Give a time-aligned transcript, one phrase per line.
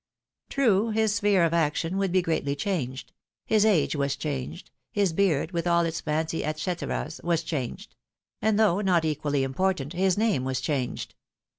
[0.49, 3.11] True, his sphere of action would be greatly changed;
[3.45, 7.95] his age was changed; his beard, with all its fency et ceteras, was changed;
[8.41, 11.13] and, though not equally impor tant, his name was changed.